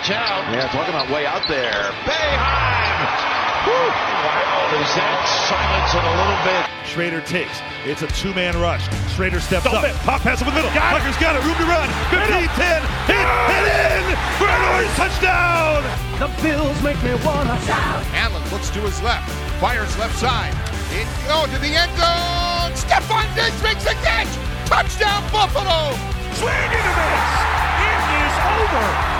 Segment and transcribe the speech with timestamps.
[0.00, 0.48] Watch out.
[0.48, 1.92] Yeah, talking about way out there.
[2.08, 2.96] Boeheim!
[3.68, 6.64] Wow, is that silence it a little bit?
[6.88, 7.60] Schrader takes.
[7.84, 8.80] It's a two-man rush.
[9.12, 9.84] Schrader steps Dump up.
[9.84, 9.92] it.
[10.08, 10.72] Pop pass over the middle.
[10.72, 11.04] Got it.
[11.04, 11.44] Tucker's got it.
[11.44, 11.84] Room to run.
[12.08, 12.80] 15, 10.
[13.12, 14.04] Hit, hit in.
[14.40, 15.84] Bernard touchdown.
[16.16, 18.00] The Bills make me wanna shout.
[18.16, 19.28] Allen looks to his left,
[19.60, 20.56] fires left side.
[20.96, 22.72] It, oh, to the end zone.
[22.72, 24.32] Stefon Diggs makes the catch.
[24.64, 25.92] Touchdown, Buffalo.
[26.40, 27.28] Swing and a miss.
[27.84, 29.19] It is over.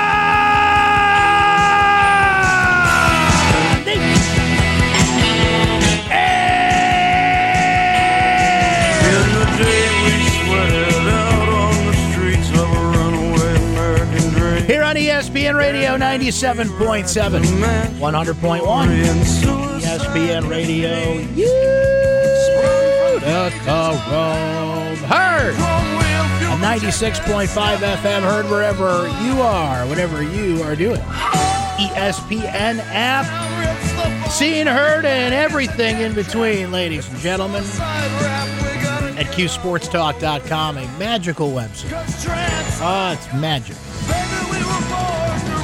[15.21, 17.43] ESPN Radio 97.7,
[17.99, 18.61] 100.1.
[19.79, 21.61] ESPN Radio, Utica
[24.09, 24.97] Rome.
[25.07, 25.53] Heard
[26.49, 27.45] on 96.5
[27.77, 28.21] FM.
[28.23, 31.01] Heard wherever you are, whatever you are doing.
[31.77, 33.27] ESPN app.
[34.31, 37.63] Seen, heard, and everything in between, ladies and gentlemen.
[39.19, 41.91] At QSportsTalk.com, a magical website.
[42.81, 43.77] Oh, it's magic.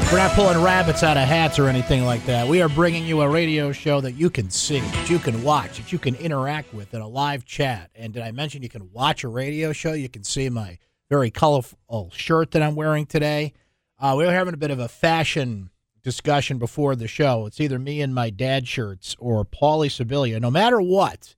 [0.10, 2.48] We're not pulling rabbits out of hats or anything like that.
[2.48, 5.80] We are bringing you a radio show that you can see, that you can watch,
[5.80, 7.92] that you can interact with in a live chat.
[7.94, 9.92] And did I mention you can watch a radio show?
[9.92, 10.78] You can see my
[11.10, 13.52] very colorful shirt that I'm wearing today.
[14.00, 15.72] Uh, we were having a bit of a fashion
[16.04, 17.46] discussion before the show.
[17.46, 20.40] It's either me and my dad shirts or Paulie Sibilia.
[20.40, 21.36] No matter what,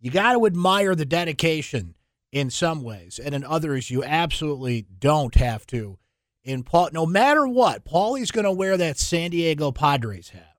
[0.00, 1.96] you got to admire the dedication
[2.30, 5.98] in some ways, and in others, you absolutely don't have to.
[6.44, 10.56] In Paul, no matter what, Paulie's going to wear that San Diego Padres hat,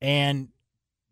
[0.00, 0.48] and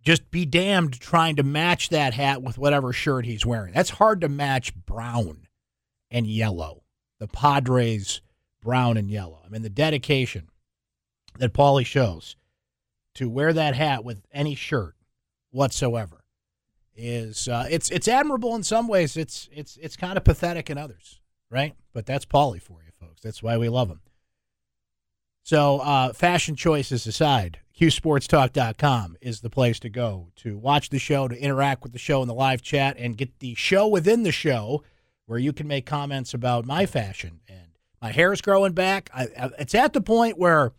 [0.02, 3.74] just be damned trying to match that hat with whatever shirt he's wearing.
[3.74, 5.46] That's hard to match brown
[6.10, 6.82] and yellow.
[7.18, 8.20] The Padres
[8.60, 9.40] brown and yellow.
[9.44, 10.48] I mean, the dedication
[11.38, 12.36] that Paulie shows
[13.14, 14.94] to wear that hat with any shirt
[15.50, 16.24] whatsoever
[16.94, 19.16] is uh, it's it's admirable in some ways.
[19.16, 21.74] It's it's it's kind of pathetic in others, right?
[21.92, 23.22] But that's Paulie for you, folks.
[23.22, 24.00] That's why we love them.
[25.42, 31.26] So, uh, fashion choices aside, QSportsTalk.com is the place to go to watch the show,
[31.26, 34.32] to interact with the show in the live chat, and get the show within the
[34.32, 34.82] show
[35.26, 37.40] where you can make comments about my fashion.
[37.48, 39.08] And my hair is growing back.
[39.14, 40.72] I, I, it's at the point where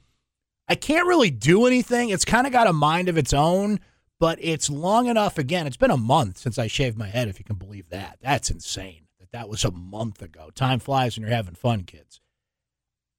[0.68, 2.10] I can't really do anything.
[2.10, 3.80] It's kind of got a mind of its own,
[4.20, 5.40] but it's long enough.
[5.40, 8.20] Again, it's been a month since I shaved my head, if you can believe that.
[8.22, 10.50] That's insane that that was a month ago.
[10.54, 12.20] Time flies when you're having fun, kids.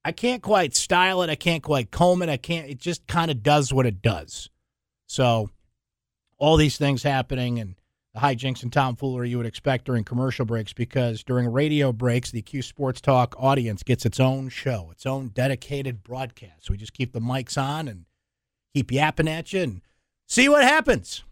[0.05, 1.31] I can't quite style it.
[1.31, 2.29] I can't quite comb it.
[2.29, 2.69] I can't.
[2.69, 4.49] It just kind of does what it does.
[5.07, 5.51] So,
[6.39, 7.75] all these things happening and
[8.15, 12.43] the hijinks and tomfoolery you would expect during commercial breaks because during radio breaks, the
[12.43, 16.67] Q Sports Talk audience gets its own show, its own dedicated broadcast.
[16.67, 18.07] So We just keep the mics on and
[18.75, 19.81] keep yapping at you and
[20.27, 21.25] see what happens.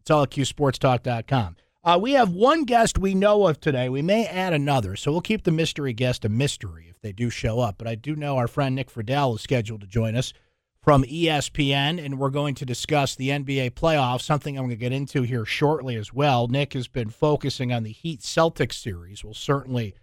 [0.00, 1.56] It's all at QSportsTalk.com.
[1.84, 3.90] Uh, we have one guest we know of today.
[3.90, 7.28] We may add another, so we'll keep the mystery guest a mystery if they do
[7.28, 7.76] show up.
[7.76, 10.32] But I do know our friend Nick Friedell is scheduled to join us
[10.80, 14.92] from ESPN, and we're going to discuss the NBA playoffs, something I'm going to get
[14.92, 16.48] into here shortly as well.
[16.48, 19.22] Nick has been focusing on the Heat Celtics series.
[19.22, 19.94] We'll certainly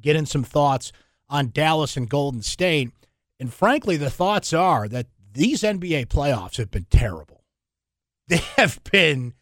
[0.00, 0.90] get in some thoughts
[1.28, 2.90] on Dallas and Golden State.
[3.38, 7.38] And frankly, the thoughts are that these NBA playoffs have been terrible.
[8.28, 9.34] They have been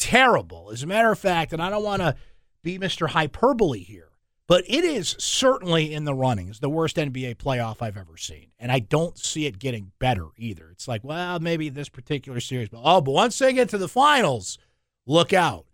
[0.00, 0.70] terrible.
[0.72, 2.16] As a matter of fact, and I don't want to
[2.62, 3.10] be Mr.
[3.10, 4.08] Hyperbole here,
[4.48, 8.48] but it is certainly in the running as the worst NBA playoff I've ever seen.
[8.58, 10.70] And I don't see it getting better either.
[10.72, 13.88] It's like, well, maybe this particular series, but oh, but once they get to the
[13.88, 14.58] finals,
[15.06, 15.66] look out.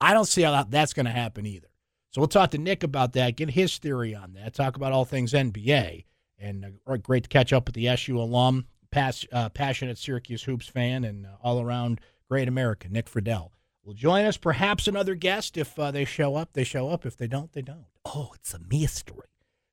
[0.00, 1.68] I don't see how that, that's going to happen either.
[2.10, 5.04] So we'll talk to Nick about that, get his theory on that, talk about all
[5.04, 6.04] things NBA.
[6.38, 11.04] And uh, great to catch up with the SU alum, uh, passionate Syracuse Hoops fan,
[11.04, 13.50] and uh, all around great American, Nick Friedell
[13.88, 14.36] will join us.
[14.36, 16.52] Perhaps another guest if uh, they show up.
[16.52, 17.06] They show up.
[17.06, 17.86] If they don't, they don't.
[18.04, 19.24] Oh, it's a mystery.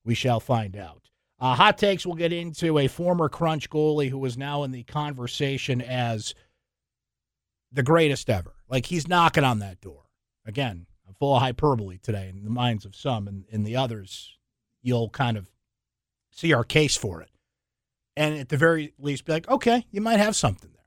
[0.05, 1.09] We shall find out.
[1.37, 2.05] Uh, hot takes.
[2.05, 6.33] We'll get into a former Crunch goalie who is now in the conversation as
[7.73, 8.53] the greatest ever.
[8.69, 10.03] Like he's knocking on that door.
[10.45, 14.37] Again, I'm full of hyperbole today in the minds of some, and in the others,
[14.81, 15.49] you'll kind of
[16.31, 17.31] see our case for it.
[18.15, 20.84] And at the very least, be like, okay, you might have something there.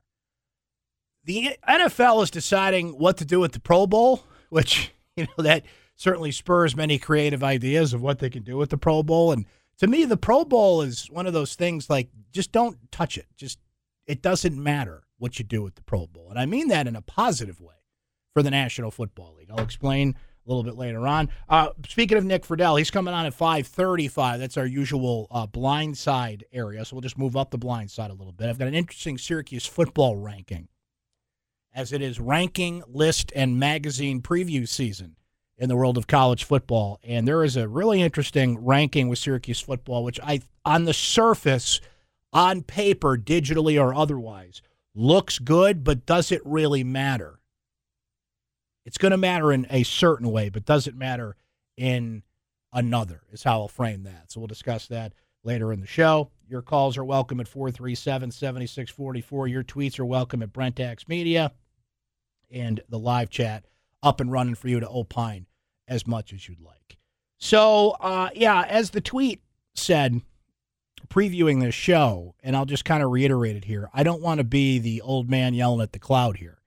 [1.23, 5.63] The NFL is deciding what to do with the Pro Bowl, which you know that
[5.95, 9.31] certainly spurs many creative ideas of what they can do with the Pro Bowl.
[9.31, 9.45] And
[9.79, 13.27] to me, the Pro Bowl is one of those things like just don't touch it.
[13.35, 13.59] Just
[14.05, 16.95] it doesn't matter what you do with the Pro Bowl, and I mean that in
[16.95, 17.75] a positive way
[18.33, 19.49] for the National Football League.
[19.51, 20.15] I'll explain
[20.45, 21.29] a little bit later on.
[21.47, 24.39] Uh, speaking of Nick Friedell, he's coming on at 535.
[24.39, 26.83] That's our usual uh, blind side area.
[26.85, 28.49] So we'll just move up the blind side a little bit.
[28.49, 30.67] I've got an interesting Syracuse football ranking
[31.73, 35.15] as it is ranking, list, and magazine preview season
[35.57, 36.99] in the world of college football.
[37.03, 41.81] And there is a really interesting ranking with Syracuse football, which I, on the surface,
[42.31, 44.61] on paper, digitally or otherwise,
[44.95, 47.39] looks good, but does it really matter?
[48.85, 51.35] It's going to matter in a certain way, but does it matter
[51.77, 52.23] in
[52.73, 54.31] another, is how I'll frame that.
[54.31, 55.13] So we'll discuss that
[55.43, 56.31] later in the show.
[56.47, 59.47] Your calls are welcome at 437 7644.
[59.47, 61.51] Your tweets are welcome at BrentAxeMedia.
[62.51, 63.65] And the live chat
[64.01, 65.45] up and running for you to opine
[65.87, 66.97] as much as you'd like.
[67.37, 69.41] So, uh, yeah, as the tweet
[69.75, 70.21] said,
[71.09, 74.43] previewing this show, and I'll just kind of reiterate it here I don't want to
[74.43, 76.59] be the old man yelling at the cloud here.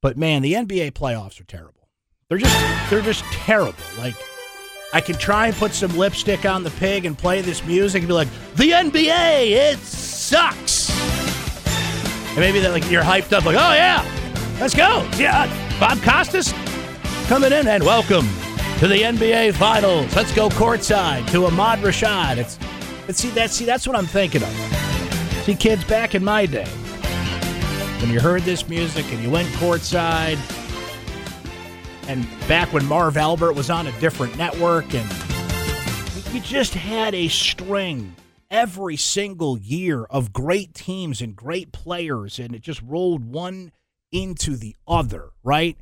[0.00, 1.88] But man, the NBA playoffs are terrible.
[2.28, 3.74] They're just they're just terrible.
[3.98, 4.16] Like
[4.94, 8.08] I can try and put some lipstick on the pig and play this music and
[8.08, 10.88] be like, the NBA, it sucks.
[12.28, 14.04] And maybe that like you're hyped up, like, oh yeah,
[14.60, 15.04] let's go.
[15.16, 15.48] Yeah,
[15.80, 16.52] Bob Costas
[17.26, 18.28] coming in and welcome
[18.78, 20.14] to the NBA Finals.
[20.14, 22.36] Let's go courtside to Ahmad Rashad.
[22.36, 22.56] It's
[23.08, 24.54] let's see that see that's what I'm thinking of.
[25.42, 26.68] See, kids, back in my day,
[28.00, 30.38] when you heard this music and you went courtside,
[32.08, 35.08] and back when Marv Albert was on a different network, and
[36.34, 38.14] you just had a string
[38.50, 43.72] every single year of great teams and great players, and it just rolled one
[44.12, 45.76] into the other, right?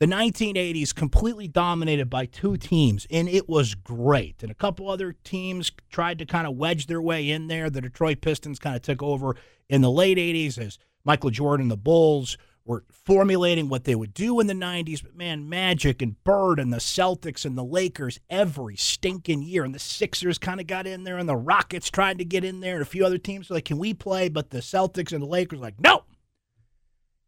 [0.00, 4.42] The 1980s completely dominated by two teams, and it was great.
[4.42, 7.68] And a couple other teams tried to kind of wedge their way in there.
[7.68, 9.36] The Detroit Pistons kind of took over
[9.68, 14.38] in the late 80s as Michael Jordan, the Bulls were formulating what they would do
[14.40, 15.02] in the 90s.
[15.02, 19.64] But man, Magic and Bird and the Celtics and the Lakers every stinking year.
[19.64, 22.60] And the Sixers kind of got in there, and the Rockets tried to get in
[22.60, 24.28] there, and a few other teams were like, can we play?
[24.28, 26.04] But the Celtics and the Lakers were like, no.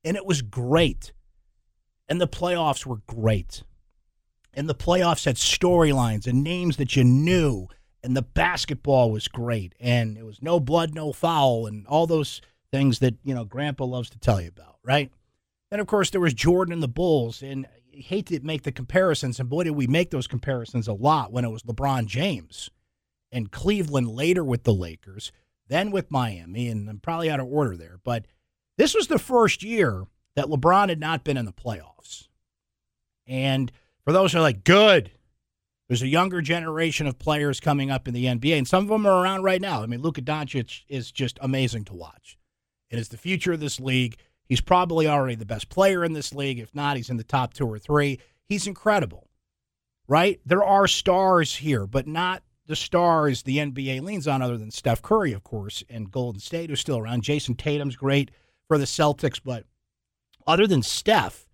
[0.04, 1.12] And it was great.
[2.08, 3.62] And the playoffs were great.
[4.54, 7.68] And the playoffs had storylines and names that you knew.
[8.04, 9.74] And the basketball was great.
[9.80, 12.42] And it was no blood, no foul, and all those
[12.72, 15.12] things that you know Grandpa loves to tell you about, right?
[15.72, 18.72] Then of course there was Jordan and the Bulls, and I hate to make the
[18.72, 22.68] comparisons, and boy did we make those comparisons a lot when it was LeBron James
[23.30, 25.32] and Cleveland later with the Lakers,
[25.68, 28.26] then with Miami, and I'm probably out of order there, but
[28.76, 30.04] this was the first year
[30.36, 32.28] that LeBron had not been in the playoffs,
[33.26, 33.72] and
[34.04, 35.10] for those who are like good.
[35.88, 39.06] There's a younger generation of players coming up in the NBA, and some of them
[39.06, 39.82] are around right now.
[39.82, 42.38] I mean, Luka Doncic is just amazing to watch.
[42.88, 44.18] It is the future of this league.
[44.48, 46.58] He's probably already the best player in this league.
[46.58, 48.20] If not, he's in the top two or three.
[48.48, 49.28] He's incredible,
[50.08, 50.40] right?
[50.44, 55.02] There are stars here, but not the stars the NBA leans on, other than Steph
[55.02, 57.22] Curry, of course, and Golden State, who's still around.
[57.22, 58.30] Jayson Tatum's great
[58.68, 59.64] for the Celtics, but
[60.46, 61.46] other than Steph,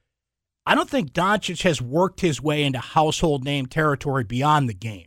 [0.66, 5.06] I don't think Doncic has worked his way into household name territory beyond the game.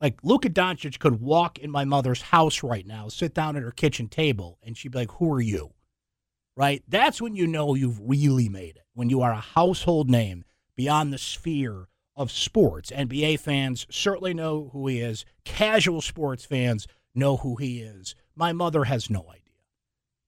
[0.00, 3.72] Like Luka Doncic could walk in my mother's house right now, sit down at her
[3.72, 5.74] kitchen table, and she'd be like, "Who are you?"
[6.60, 6.82] Right?
[6.86, 8.84] That's when you know you've really made it.
[8.92, 10.44] When you are a household name
[10.76, 12.90] beyond the sphere of sports.
[12.90, 15.24] NBA fans certainly know who he is.
[15.46, 18.14] Casual sports fans know who he is.
[18.36, 19.54] My mother has no idea.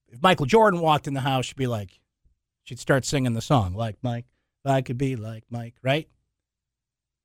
[0.08, 2.00] If Michael Jordan walked in the house, she'd be like,
[2.64, 4.24] she'd start singing the song, like Mike,
[4.64, 6.08] if I could be like Mike, right?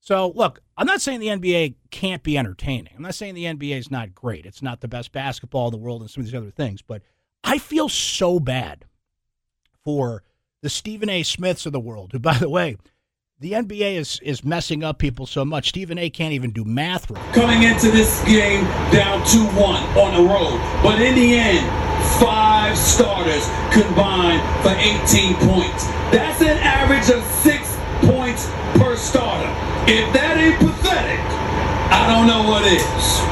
[0.02, 2.92] So, look, I'm not saying the NBA can't be entertaining.
[2.94, 4.46] I'm not saying the NBA is not great.
[4.46, 7.04] It's not the best basketball in the world and some of these other things, but
[7.46, 8.84] I feel so bad
[9.88, 10.22] for
[10.64, 11.24] the Stephen A.
[11.24, 12.76] Smiths of the world, who, by the way,
[13.40, 15.70] the NBA is, is messing up people so much.
[15.70, 16.10] Stephen A.
[16.10, 17.34] can't even do math right.
[17.34, 20.60] Coming into this game down 2 1 on the road.
[20.84, 21.66] But in the end,
[22.20, 25.86] five starters combined for 18 points.
[26.12, 27.74] That's an average of six
[28.12, 29.48] points per starter.
[29.90, 30.60] If that ain't
[31.90, 32.82] I don't know what is.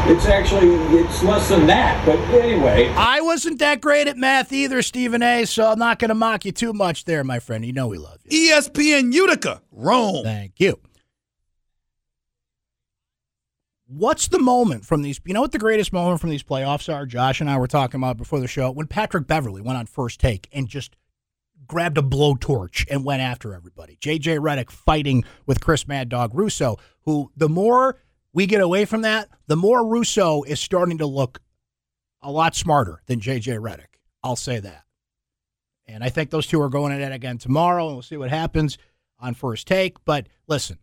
[0.07, 2.87] It's actually it's less than that, but anyway.
[2.95, 5.45] I wasn't that great at math either, Stephen A.
[5.45, 7.65] So I'm not going to mock you too much there, my friend.
[7.65, 8.51] You know we love you.
[8.51, 10.23] ESPN Utica, Rome.
[10.23, 10.79] Thank you.
[13.87, 15.21] What's the moment from these?
[15.25, 17.05] You know what the greatest moment from these playoffs are?
[17.05, 20.19] Josh and I were talking about before the show when Patrick Beverley went on first
[20.19, 20.95] take and just
[21.67, 23.97] grabbed a blowtorch and went after everybody.
[23.97, 27.97] JJ Redick fighting with Chris Mad Dog Russo, who the more
[28.35, 31.39] we get away from that, the more Russo is starting to look
[32.21, 33.97] a lot smarter than JJ Redick.
[34.23, 34.83] I'll say that.
[35.87, 38.29] And I think those two are going at it again tomorrow, and we'll see what
[38.29, 38.77] happens
[39.19, 40.03] on first take.
[40.03, 40.79] But listen,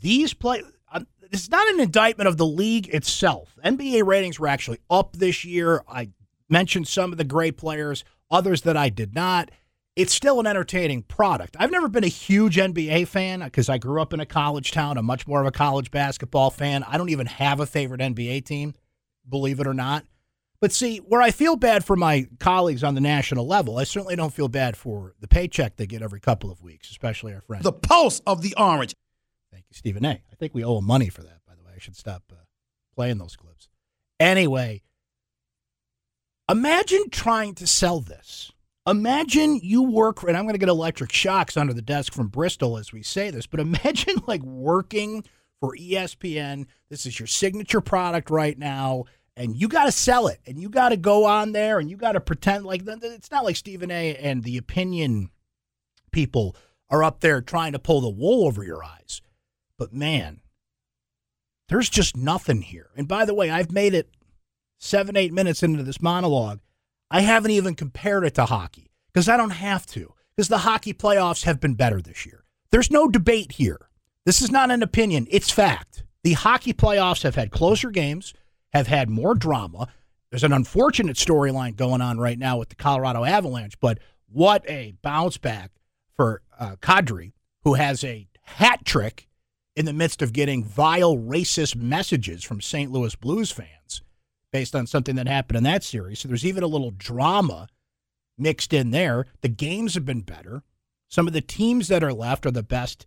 [0.00, 0.62] these play.
[0.92, 1.00] Uh,
[1.30, 3.56] this is not an indictment of the league itself.
[3.64, 5.82] NBA ratings were actually up this year.
[5.88, 6.10] I
[6.46, 9.50] mentioned some of the great players, others that I did not.
[9.94, 11.54] It's still an entertaining product.
[11.58, 14.96] I've never been a huge NBA fan because I grew up in a college town.
[14.96, 16.82] I'm much more of a college basketball fan.
[16.84, 18.74] I don't even have a favorite NBA team,
[19.28, 20.06] believe it or not.
[20.62, 24.16] But see, where I feel bad for my colleagues on the national level, I certainly
[24.16, 27.64] don't feel bad for the paycheck they get every couple of weeks, especially our friends.
[27.64, 28.94] The pulse of the orange.
[29.50, 30.10] Thank you, Stephen A.
[30.10, 31.72] I think we owe him money for that, by the way.
[31.74, 32.36] I should stop uh,
[32.94, 33.68] playing those clips.
[34.20, 34.82] Anyway,
[36.48, 38.52] imagine trying to sell this.
[38.86, 42.78] Imagine you work, and I'm going to get electric shocks under the desk from Bristol
[42.78, 45.24] as we say this, but imagine like working
[45.60, 46.66] for ESPN.
[46.90, 49.04] This is your signature product right now,
[49.36, 51.96] and you got to sell it, and you got to go on there, and you
[51.96, 54.16] got to pretend like it's not like Stephen A.
[54.16, 55.30] and the opinion
[56.10, 56.56] people
[56.90, 59.22] are up there trying to pull the wool over your eyes.
[59.78, 60.40] But man,
[61.68, 62.90] there's just nothing here.
[62.96, 64.10] And by the way, I've made it
[64.78, 66.60] seven, eight minutes into this monologue.
[67.12, 70.94] I haven't even compared it to hockey because I don't have to, because the hockey
[70.94, 72.44] playoffs have been better this year.
[72.70, 73.90] There's no debate here.
[74.24, 76.04] This is not an opinion, it's fact.
[76.24, 78.32] The hockey playoffs have had closer games,
[78.72, 79.88] have had more drama.
[80.30, 84.94] There's an unfortunate storyline going on right now with the Colorado Avalanche, but what a
[85.02, 85.70] bounce back
[86.14, 89.28] for uh, Kadri, who has a hat trick
[89.76, 92.90] in the midst of getting vile racist messages from St.
[92.90, 94.00] Louis Blues fans
[94.52, 96.20] based on something that happened in that series.
[96.20, 97.68] So there's even a little drama
[98.38, 99.26] mixed in there.
[99.40, 100.62] The games have been better.
[101.08, 103.06] Some of the teams that are left are the best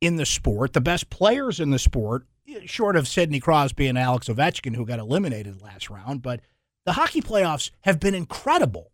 [0.00, 2.26] in the sport, the best players in the sport,
[2.64, 6.22] short of Sidney Crosby and Alex Ovechkin, who got eliminated last round.
[6.22, 6.40] But
[6.86, 8.92] the hockey playoffs have been incredible.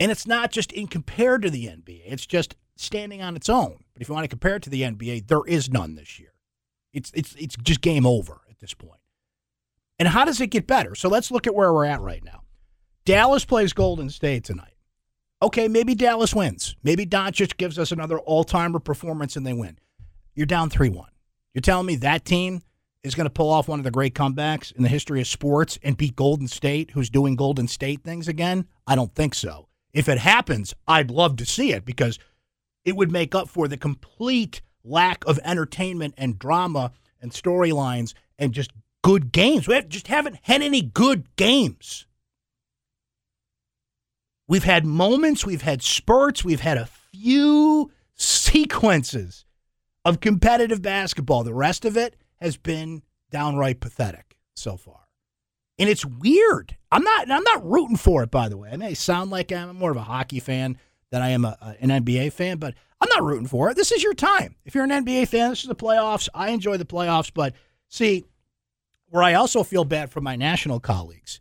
[0.00, 3.84] And it's not just in compared to the NBA, it's just standing on its own.
[3.92, 6.32] But if you want to compare it to the NBA, there is none this year.
[6.92, 9.00] It's it's it's just game over at this point.
[9.98, 10.94] And how does it get better?
[10.94, 12.42] So let's look at where we're at right now.
[13.04, 14.74] Dallas plays Golden State tonight.
[15.42, 16.74] Okay, maybe Dallas wins.
[16.82, 19.78] Maybe Doncic gives us another all-timer performance and they win.
[20.34, 21.04] You're down 3-1.
[21.52, 22.62] You're telling me that team
[23.02, 25.78] is going to pull off one of the great comebacks in the history of sports
[25.82, 28.66] and beat Golden State, who's doing Golden State things again?
[28.86, 29.68] I don't think so.
[29.92, 32.18] If it happens, I'd love to see it because
[32.84, 38.52] it would make up for the complete lack of entertainment and drama and storylines and
[38.52, 38.72] just
[39.04, 39.68] good games.
[39.68, 42.06] We just haven't had any good games.
[44.48, 49.44] We've had moments, we've had spurts, we've had a few sequences
[50.06, 51.44] of competitive basketball.
[51.44, 55.00] The rest of it has been downright pathetic so far.
[55.78, 56.74] And it's weird.
[56.90, 58.70] I'm not I'm not rooting for it by the way.
[58.72, 60.78] I may sound like I'm more of a hockey fan
[61.10, 63.76] than I am a, a, an NBA fan, but I'm not rooting for it.
[63.76, 64.56] This is your time.
[64.64, 66.30] If you're an NBA fan, this is the playoffs.
[66.32, 67.54] I enjoy the playoffs, but
[67.88, 68.24] see,
[69.14, 71.38] where I also feel bad for my national colleagues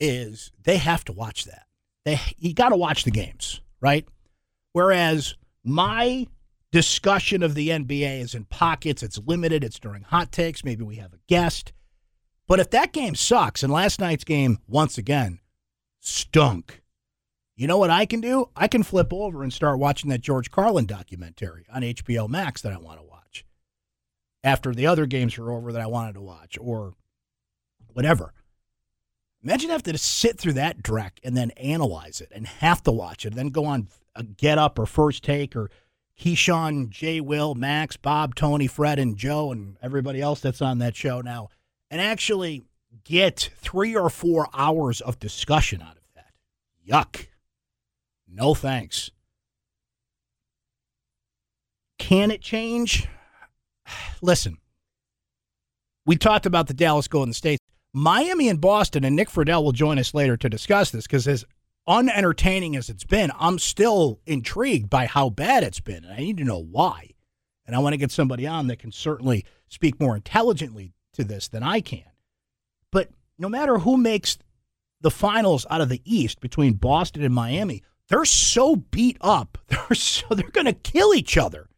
[0.00, 1.66] is they have to watch that.
[2.06, 4.08] They you got to watch the games, right?
[4.72, 6.26] Whereas my
[6.72, 10.96] discussion of the NBA is in pockets, it's limited, it's during hot takes, maybe we
[10.96, 11.74] have a guest.
[12.48, 15.40] But if that game sucks, and last night's game once again
[15.98, 16.80] stunk,
[17.54, 18.48] you know what I can do?
[18.56, 22.72] I can flip over and start watching that George Carlin documentary on HBO Max that
[22.72, 23.44] I want to watch
[24.42, 26.94] after the other games are over that I wanted to watch or
[27.94, 28.32] whatever.
[29.42, 33.24] Imagine having to sit through that dreck and then analyze it and have to watch
[33.24, 35.70] it, and then go on a Get Up or First Take or
[36.18, 40.94] Keyshawn, Jay, Will, Max, Bob, Tony, Fred, and Joe, and everybody else that's on that
[40.94, 41.48] show now,
[41.90, 42.64] and actually
[43.04, 46.32] get three or four hours of discussion out of that.
[46.86, 47.28] Yuck.
[48.28, 49.10] No thanks.
[51.98, 53.08] Can it change?
[54.22, 54.58] Listen,
[56.04, 57.60] we talked about the Dallas Golden State.
[57.92, 61.44] Miami and Boston, and Nick Friedell will join us later to discuss this because as
[61.86, 66.04] unentertaining as it's been, I'm still intrigued by how bad it's been.
[66.04, 67.10] And I need to know why.
[67.66, 71.48] And I want to get somebody on that can certainly speak more intelligently to this
[71.48, 72.04] than I can.
[72.92, 74.38] But no matter who makes
[75.00, 79.58] the finals out of the East between Boston and Miami, they're so beat up.
[79.68, 81.68] They're so they're going to kill each other,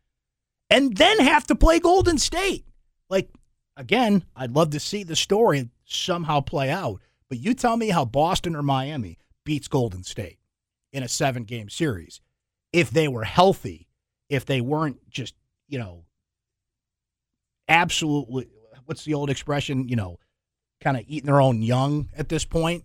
[0.71, 2.65] and then have to play Golden State.
[3.11, 3.29] Like
[3.77, 7.01] again, I'd love to see the story somehow play out.
[7.29, 10.39] But you tell me how Boston or Miami beats Golden State.
[10.93, 12.21] in a seven game series.
[12.73, 13.89] If they were healthy,
[14.29, 15.35] if they weren't just,
[15.69, 16.05] you know,
[17.69, 18.49] absolutely,
[18.85, 20.19] what's the old expression, you know,
[20.81, 22.85] kind of eating their own young at this point,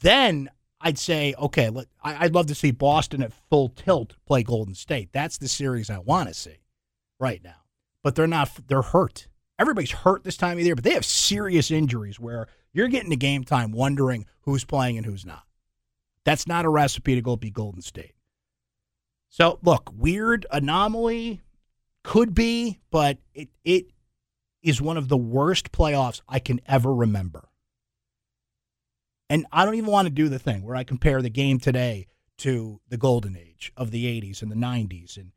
[0.00, 4.42] then I'd say, okay, let, I, I'd love to see Boston at full tilt play
[4.42, 5.10] Golden State.
[5.12, 6.58] That's the series I want to see
[7.18, 7.62] right now.
[8.02, 9.28] But they're not, they're hurt.
[9.64, 13.16] Everybody's hurt this time of year, but they have serious injuries where you're getting to
[13.16, 15.44] game time wondering who's playing and who's not.
[16.22, 18.12] That's not a recipe to go be Golden State.
[19.30, 21.40] So, look, weird anomaly
[22.02, 23.86] could be, but it, it
[24.62, 27.48] is one of the worst playoffs I can ever remember.
[29.30, 32.06] And I don't even want to do the thing where I compare the game today
[32.36, 35.16] to the golden age of the 80s and the 90s.
[35.16, 35.32] And,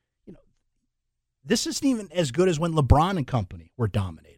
[1.43, 4.37] this isn't even as good as when LeBron and company were dominating.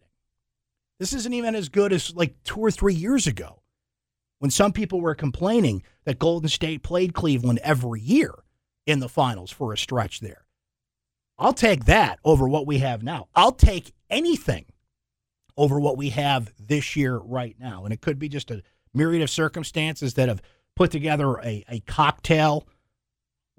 [0.99, 3.61] This isn't even as good as like two or three years ago
[4.39, 8.33] when some people were complaining that Golden State played Cleveland every year
[8.85, 10.45] in the finals for a stretch there.
[11.37, 13.27] I'll take that over what we have now.
[13.33, 14.65] I'll take anything
[15.55, 17.85] over what we have this year right now.
[17.85, 18.61] And it could be just a
[18.93, 20.41] myriad of circumstances that have
[20.75, 22.67] put together a, a cocktail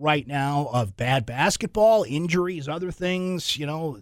[0.00, 3.56] right now of bad basketball, injuries, other things.
[3.56, 3.98] You know,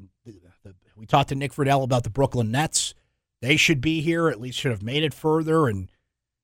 [0.96, 2.94] we talked to Nick Friedell about the Brooklyn Nets.
[3.40, 5.68] They should be here, at least should have made it further.
[5.68, 5.88] And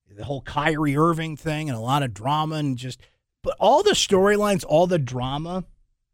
[0.09, 3.01] the whole Kyrie Irving thing and a lot of drama and just,
[3.43, 5.65] but all the storylines, all the drama,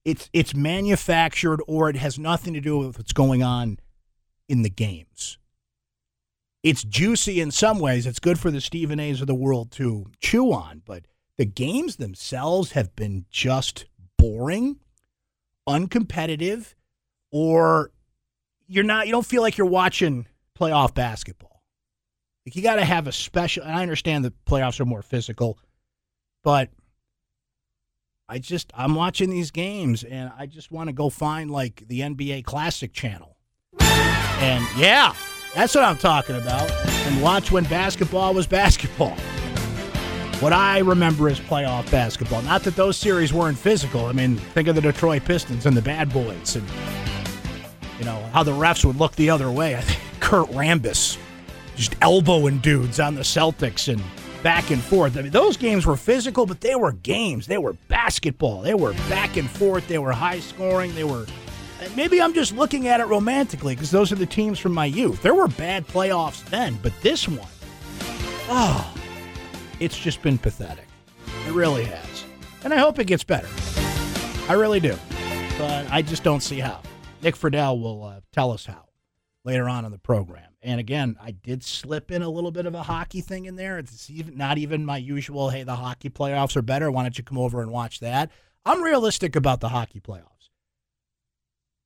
[0.03, 3.77] it's it's manufactured or it has nothing to do with what's going on
[4.49, 5.37] in the games
[6.63, 8.05] it's juicy in some ways.
[8.05, 11.05] It's good for the Stephen A's of the world to chew on, but
[11.37, 13.85] the games themselves have been just
[14.17, 14.77] boring,
[15.67, 16.75] uncompetitive,
[17.31, 17.91] or
[18.67, 20.27] you're not you don't feel like you're watching
[20.59, 21.63] playoff basketball.
[22.45, 25.57] Like you got to have a special and I understand the playoffs are more physical,
[26.43, 26.69] but
[28.27, 32.01] I just I'm watching these games and I just want to go find like the
[32.01, 33.37] NBA Classic channel.
[33.79, 35.13] And yeah,
[35.53, 36.71] that's what I'm talking about.
[36.71, 39.17] And watch when basketball was basketball.
[40.41, 42.41] What I remember is playoff basketball.
[42.41, 44.07] Not that those series weren't physical.
[44.07, 46.67] I mean, think of the Detroit Pistons and the Bad Boys and,
[47.99, 49.75] you know, how the refs would look the other way.
[49.77, 51.19] I think Kurt Rambis
[51.75, 54.01] just elbowing dudes on the Celtics and
[54.41, 55.15] back and forth.
[55.15, 57.45] I mean, those games were physical, but they were games.
[57.45, 58.63] They were basketball.
[58.63, 59.87] They were back and forth.
[59.87, 60.95] They were high scoring.
[60.95, 61.27] They were
[61.95, 65.21] maybe I'm just looking at it romantically because those are the teams from my youth.
[65.21, 67.47] There were bad playoffs then, but this one,
[68.49, 68.91] oh,
[69.81, 70.85] it's just been pathetic.
[71.45, 72.23] It really has.
[72.63, 73.49] And I hope it gets better.
[74.47, 74.95] I really do.
[75.57, 76.81] But I just don't see how.
[77.21, 78.85] Nick Friedell will uh, tell us how
[79.43, 80.49] later on in the program.
[80.61, 83.79] And again, I did slip in a little bit of a hockey thing in there.
[83.79, 86.89] It's even not even my usual, hey, the hockey playoffs are better.
[86.89, 88.31] Why don't you come over and watch that?
[88.65, 90.31] I'm realistic about the hockey playoffs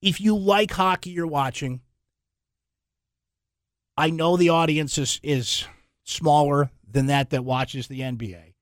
[0.06, 1.82] if you like hockey you're watching,
[3.98, 5.66] I know the audience is, is
[6.04, 8.54] smaller than that that watches the NBA.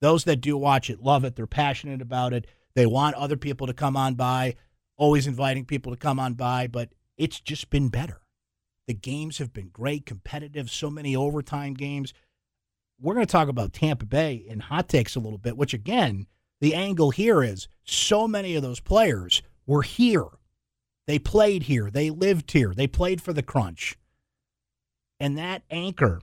[0.00, 1.36] Those that do watch it love it.
[1.36, 2.46] They're passionate about it.
[2.74, 4.56] They want other people to come on by,
[4.96, 8.20] always inviting people to come on by, but it's just been better.
[8.88, 12.12] The games have been great, competitive, so many overtime games.
[13.00, 16.26] We're going to talk about Tampa Bay in hot takes a little bit, which again,
[16.60, 20.26] the angle here is so many of those players were here
[21.06, 21.90] they played here.
[21.90, 22.74] They lived here.
[22.74, 23.96] They played for the crunch.
[25.20, 26.20] And that anchor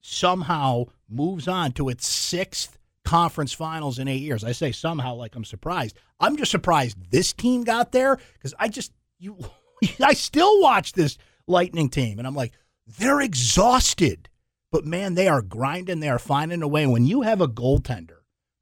[0.00, 4.44] somehow moves on to its sixth conference finals in eight years.
[4.44, 5.98] I say somehow like I'm surprised.
[6.18, 9.38] I'm just surprised this team got there because I just you
[10.00, 12.52] I still watch this Lightning team and I'm like,
[12.86, 14.28] they're exhausted.
[14.72, 16.86] But man, they are grinding, they are finding a way.
[16.86, 18.18] When you have a goaltender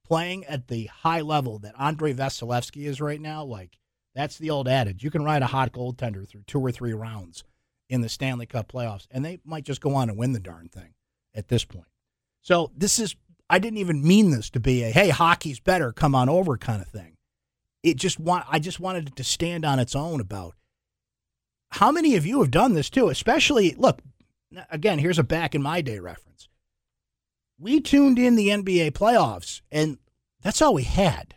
[0.06, 3.78] playing at the high level that Andrei Vasilevskiy is right now, like
[4.14, 5.04] that's the old adage.
[5.04, 7.44] You can ride a hot goaltender through two or three rounds
[7.90, 10.68] in the Stanley Cup playoffs, and they might just go on and win the darn
[10.68, 10.94] thing
[11.38, 11.86] at this point.
[12.42, 13.16] So this is
[13.48, 16.82] I didn't even mean this to be a hey, hockey's better, come on over kind
[16.82, 17.16] of thing.
[17.82, 20.54] It just want I just wanted it to stand on its own about
[21.70, 24.02] how many of you have done this too, especially look,
[24.70, 26.48] again, here's a back in my day reference.
[27.58, 29.98] We tuned in the NBA playoffs and
[30.42, 31.34] that's all we had.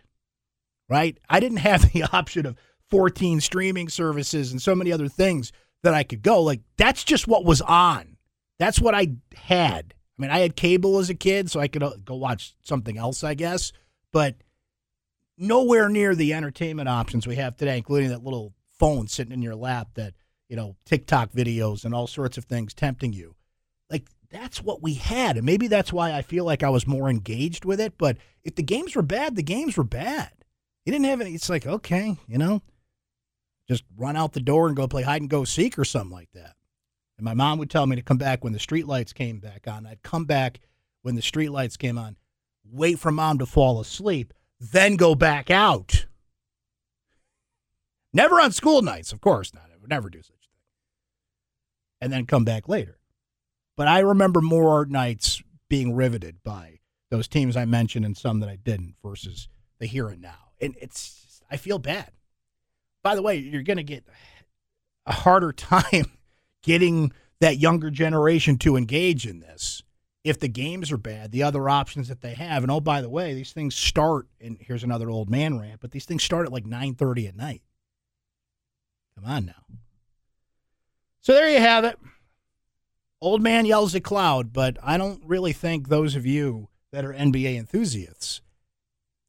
[0.89, 1.17] Right?
[1.29, 2.57] I didn't have the option of
[2.89, 6.41] 14 streaming services and so many other things that I could go.
[6.41, 8.11] Like, that's just what was on.
[8.62, 9.95] That's what I had.
[10.19, 12.95] I mean, I had cable as a kid, so I could uh, go watch something
[12.95, 13.71] else, I guess,
[14.12, 14.36] but
[15.36, 19.56] nowhere near the entertainment options we have today, including that little phone sitting in your
[19.56, 20.13] lap that,
[20.47, 23.34] you know, TikTok videos and all sorts of things tempting you.
[23.89, 25.38] Like, that's what we had.
[25.38, 27.97] And maybe that's why I feel like I was more engaged with it.
[27.97, 30.30] But if the games were bad, the games were bad.
[30.86, 31.34] You didn't have any.
[31.34, 32.62] It's like, okay, you know,
[33.67, 36.30] just run out the door and go play hide and go seek or something like
[36.36, 36.54] that.
[37.21, 39.67] And my mom would tell me to come back when the street lights came back
[39.67, 39.86] on.
[39.86, 40.60] I'd come back
[41.03, 42.17] when the street lights came on,
[42.65, 46.07] wait for mom to fall asleep, then go back out.
[48.12, 49.65] Never on school nights, of course not.
[49.71, 50.63] I would never do such a thing.
[52.01, 52.97] And then come back later.
[53.77, 56.79] But I remember more nights being riveted by
[57.12, 60.53] those teams I mentioned and some that I didn't versus the here and now.
[60.60, 62.13] And it's, I feel bad.
[63.03, 64.05] By the way, you're going to get
[65.05, 66.17] a harder time
[66.63, 69.84] getting that younger generation to engage in this
[70.24, 72.63] if the games are bad, the other options that they have.
[72.63, 74.28] And oh, by the way, these things start.
[74.39, 77.63] And here's another old man rant, but these things start at like 9:30 at night.
[79.15, 79.78] Come on now.
[81.21, 81.97] So there you have it.
[83.19, 87.13] Old man yells at cloud, but I don't really think those of you that are
[87.13, 88.41] NBA enthusiasts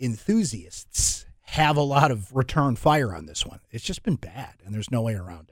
[0.03, 3.61] enthusiasts have a lot of return fire on this one.
[3.71, 5.52] It's just been bad, and there's no way around it.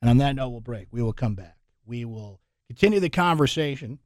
[0.00, 0.88] And on that note, we'll break.
[0.90, 1.56] We will come back.
[1.84, 3.98] We will continue the conversation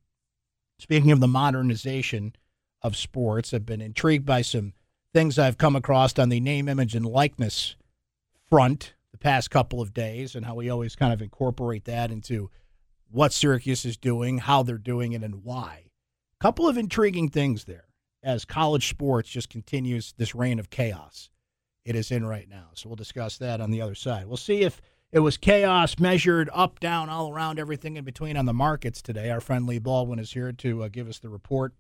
[0.83, 2.35] Speaking of the modernization
[2.83, 4.73] of sports, I've been intrigued by some
[5.13, 7.77] things I've come across on the name, image, and likeness
[8.51, 12.51] front the past couple of days, and how we always kind of incorporate that into
[13.09, 15.85] what Syracuse is doing, how they're doing it, and why.
[16.41, 17.85] A couple of intriguing things there
[18.25, 21.31] as college sports just continues this reign of chaos
[21.85, 22.71] it is in right now.
[22.75, 24.27] So we'll discuss that on the other side.
[24.27, 24.81] We'll see if
[25.13, 29.31] it was chaos measured up, down, all around, everything in between on the markets today.
[29.31, 31.75] Our friend Lee Baldwin is here to uh, give us the report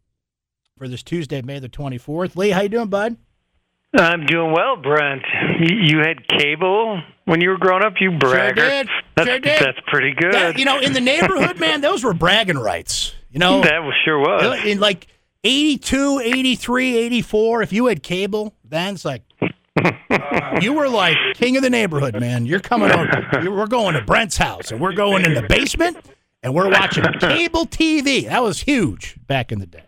[0.79, 2.37] for this Tuesday, May the 24th.
[2.37, 3.17] Lee, how you doing, bud?
[3.95, 5.23] I'm doing well, Brent.
[5.61, 8.57] You had cable when you were growing up, you braggart.
[8.57, 8.89] Sure did.
[9.17, 9.61] That's, sure did.
[9.61, 10.33] that's pretty good.
[10.33, 13.15] That, you know, in the neighborhood, man, those were bragging rights.
[13.31, 14.65] You know, that was sure was.
[14.65, 15.09] In like
[15.45, 19.23] 82, 83, 84, if you had cable, then it's like,
[20.61, 22.47] you were like king of the neighborhood, man.
[22.47, 23.09] You're coming over.
[23.51, 25.97] We're going to Brent's house, and we're going in the basement,
[26.43, 28.27] and we're watching cable TV.
[28.27, 29.85] That was huge back in the day.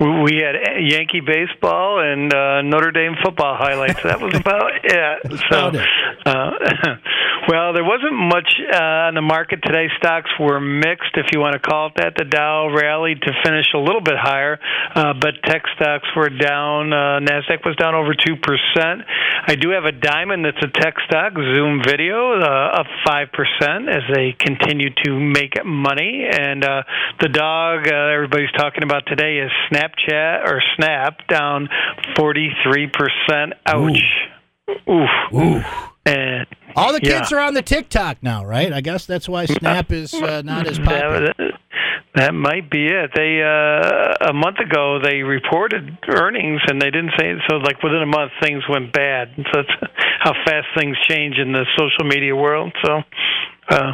[0.00, 4.00] We had Yankee baseball and uh, Notre Dame football highlights.
[4.04, 5.40] That was about it.
[5.50, 5.72] So,
[6.24, 6.50] uh,
[7.48, 9.88] well, there wasn't much uh, on the market today.
[9.96, 12.12] Stocks were mixed, if you want to call it that.
[12.16, 14.60] The Dow rallied to finish a little bit higher,
[14.94, 16.92] uh, but tech stocks were down.
[16.92, 19.00] Uh, Nasdaq was down over two percent.
[19.46, 23.88] I do have a diamond that's a tech stock, Zoom Video, uh, up five percent
[23.88, 26.28] as they continue to make money.
[26.30, 26.82] And uh,
[27.20, 31.68] the dog uh, everybody's talking about today is Snapchat or Snap down
[32.14, 33.52] 43%.
[33.66, 33.96] Ouch.
[33.96, 34.37] Ooh.
[34.68, 35.08] Oof.
[35.34, 35.64] Oof.
[36.04, 37.38] And all the kids yeah.
[37.38, 38.72] are on the TikTok now, right?
[38.72, 41.34] I guess that's why Snap is uh, not as popular.
[41.36, 41.52] That,
[42.14, 43.10] that might be it.
[43.14, 47.38] They uh, a month ago they reported earnings and they didn't say it.
[47.48, 49.34] So like within a month things went bad.
[49.36, 52.72] So that's how fast things change in the social media world.
[52.84, 53.02] So
[53.68, 53.92] uh,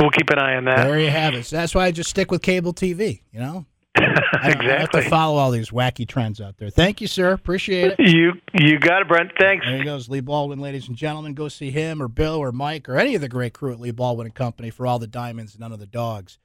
[0.00, 0.84] we'll keep an eye on that.
[0.84, 1.44] There you have it.
[1.44, 3.20] So that's why I just stick with cable TV.
[3.32, 4.70] You know, I exactly.
[4.70, 6.70] I have to follow all these wacky trends out there.
[6.70, 7.32] Thank you, sir.
[7.32, 8.00] Appreciate it.
[8.00, 9.32] You you got it, Brent.
[9.38, 9.64] Thanks.
[9.66, 11.34] There he goes, Lee Baldwin, ladies and gentlemen.
[11.34, 13.90] Go see him or Bill or Mike or any of the great crew at Lee
[13.90, 16.38] Baldwin and Company for all the diamonds and none of the dogs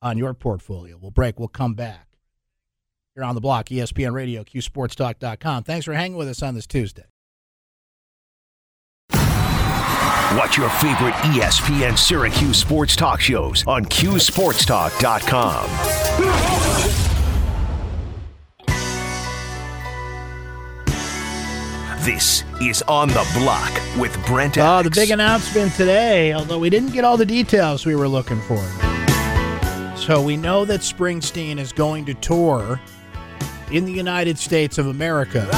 [0.00, 0.98] on your portfolio.
[1.00, 1.38] We'll break.
[1.38, 2.08] We'll come back.
[3.14, 5.62] You're on the block, ESPN Radio, QSportsTalk.com.
[5.62, 7.04] Thanks for hanging with us on this Tuesday.
[10.36, 15.68] Watch your favorite ESPN Syracuse sports talk shows on QSportsTalk.com.
[22.04, 26.90] This is On the Block with Brent Oh, the big announcement today, although we didn't
[26.90, 28.58] get all the details we were looking for.
[29.96, 32.80] So we know that Springsteen is going to tour
[33.70, 35.48] in the United States of America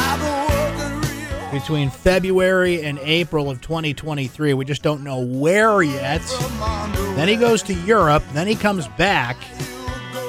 [1.59, 4.53] between February and April of 2023.
[4.53, 6.21] We just don't know where yet.
[7.17, 9.39] Then he goes to Europe, then he comes back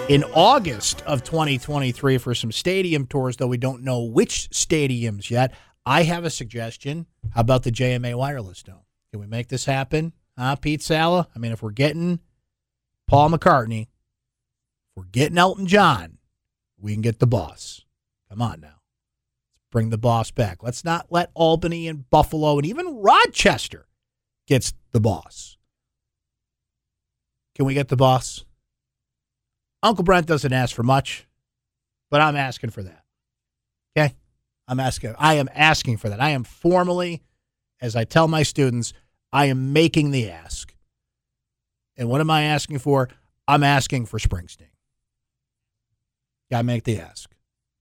[0.08, 5.54] in August of 2023 for some stadium tours, though we don't know which stadiums yet.
[5.86, 7.08] I have a suggestion.
[7.32, 8.86] How about the JMA Wireless Dome?
[9.12, 10.14] Can we make this happen?
[10.38, 11.28] Huh, Pete Sala?
[11.36, 12.22] I mean, if we're getting
[13.06, 16.20] Paul McCartney, if we're getting Elton John,
[16.80, 17.84] we can get the boss.
[18.30, 18.77] Come on now.
[19.72, 20.64] Bring the boss back.
[20.64, 23.88] Let's not let Albany and Buffalo and even Rochester
[24.48, 25.58] gets the boss.
[27.56, 28.46] Can we get the boss?
[29.84, 31.28] Uncle Brent doesn't ask for much,
[32.10, 33.04] but I'm asking for that.
[33.98, 34.16] Okay?
[34.68, 35.16] I'm asking.
[35.18, 36.22] I am asking for that.
[36.22, 37.22] I am formally,
[37.82, 38.94] as I tell my students,
[39.32, 40.74] I am making the ask.
[41.98, 43.10] And what am I asking for?
[43.48, 44.70] I'm asking for Springsteen.
[46.52, 47.30] Got to make the ask.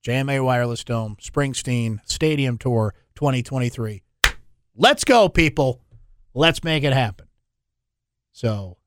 [0.07, 4.03] JMA Wireless Dome, Springsteen Stadium Tour 2023.
[4.73, 5.81] Let's go, people.
[6.33, 7.27] Let's make it happen.
[8.31, 8.77] So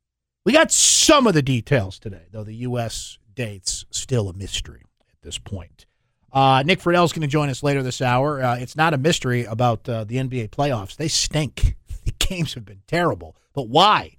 [0.47, 3.19] we got some of the details today, though the U.S.
[3.35, 5.85] dates still a mystery at this point.
[6.33, 8.43] Uh, Nick Friedell is going to join us later this hour.
[8.43, 10.97] Uh, it's not a mystery about uh, the NBA playoffs.
[10.97, 11.77] They stink.
[12.07, 13.37] The games have been terrible.
[13.53, 14.17] But why?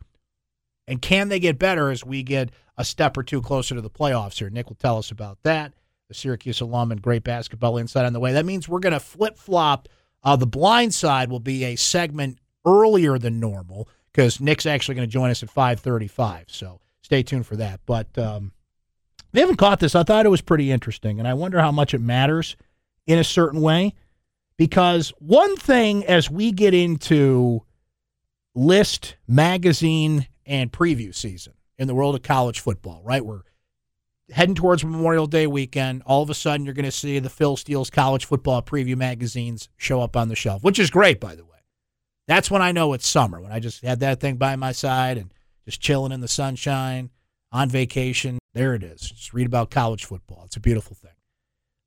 [0.87, 3.89] And can they get better as we get a step or two closer to the
[3.89, 4.51] playoffs here?
[4.51, 5.73] Nick will tell us about that.
[6.11, 8.33] The Syracuse alum and great basketball insight on the way.
[8.33, 9.87] That means we're going to flip flop.
[10.21, 15.07] Uh, the blind side will be a segment earlier than normal because Nick's actually going
[15.07, 16.45] to join us at 5:35.
[16.47, 17.79] So stay tuned for that.
[17.85, 18.51] But um,
[19.31, 19.95] they haven't caught this.
[19.95, 22.57] I thought it was pretty interesting, and I wonder how much it matters
[23.07, 23.93] in a certain way.
[24.57, 27.63] Because one thing, as we get into
[28.53, 33.25] list, magazine, and preview season in the world of college football, right?
[33.25, 33.43] We're
[34.31, 36.03] heading towards Memorial Day weekend.
[36.05, 39.69] All of a sudden, you're going to see the Phil Steele's college football preview magazines
[39.77, 41.49] show up on the shelf, which is great, by the way.
[42.27, 45.17] That's when I know it's summer, when I just had that thing by my side
[45.17, 45.33] and
[45.65, 47.09] just chilling in the sunshine
[47.51, 48.39] on vacation.
[48.53, 49.01] There it is.
[49.01, 50.43] Just read about college football.
[50.45, 51.11] It's a beautiful thing.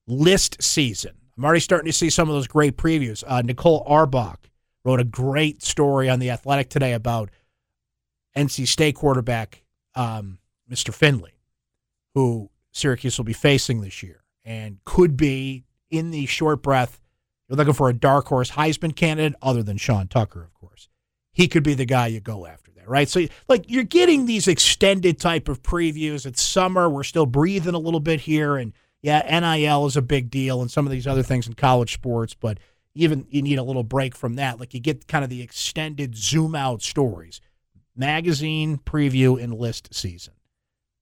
[0.06, 1.12] List season.
[1.36, 3.24] I'm already starting to see some of those great previews.
[3.26, 4.50] Uh, Nicole Auerbach
[4.84, 7.30] wrote a great story on The Athletic today about
[8.36, 10.38] NC State quarterback um,
[10.70, 10.92] Mr.
[10.92, 11.33] Finley,
[12.14, 17.00] who Syracuse will be facing this year and could be in the short breath.
[17.48, 20.88] You're looking for a dark horse Heisman candidate, other than Sean Tucker, of course.
[21.32, 23.08] He could be the guy you go after there, right?
[23.08, 26.26] So, like, you're getting these extended type of previews.
[26.26, 26.88] It's summer.
[26.88, 28.56] We're still breathing a little bit here.
[28.56, 28.72] And
[29.02, 32.34] yeah, NIL is a big deal and some of these other things in college sports,
[32.34, 32.58] but
[32.94, 34.60] even you need a little break from that.
[34.60, 37.40] Like, you get kind of the extended zoom out stories
[37.96, 40.34] magazine preview and list season.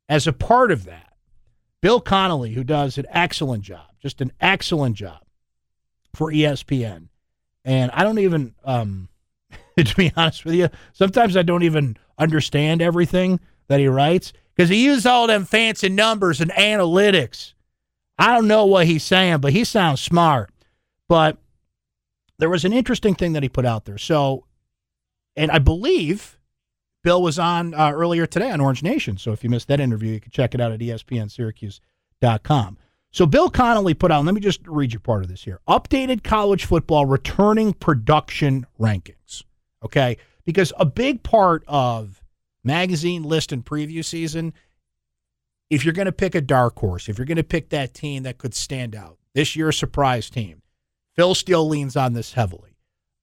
[0.08, 1.12] As a part of that,
[1.80, 5.20] Bill Connolly, who does an excellent job, just an excellent job
[6.14, 7.08] for ESPN,
[7.64, 9.08] and I don't even, um,
[9.78, 14.68] to be honest with you, sometimes I don't even understand everything that he writes because
[14.68, 17.54] he uses all them fancy numbers and analytics.
[18.18, 20.50] I don't know what he's saying, but he sounds smart.
[21.08, 21.38] But
[22.38, 23.98] there was an interesting thing that he put out there.
[23.98, 24.46] So,
[25.36, 26.38] and I believe
[27.02, 29.18] Bill was on uh, earlier today on Orange Nation.
[29.18, 32.78] So if you missed that interview, you can check it out at espnsyracuse.com.
[33.10, 36.24] So Bill Connolly put out, let me just read you part of this here updated
[36.24, 39.42] college football returning production rankings.
[39.84, 40.16] Okay.
[40.44, 42.22] Because a big part of
[42.64, 44.54] magazine list and preview season,
[45.70, 48.22] if you're going to pick a dark horse, if you're going to pick that team
[48.22, 50.62] that could stand out, this year's surprise team,
[51.14, 52.71] Phil Steele leans on this heavily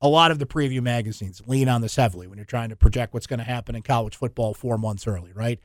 [0.02, 3.14] a lot of the preview magazines lean on this heavily when you're trying to project
[3.14, 5.60] what's going to happen in college football four months early, right?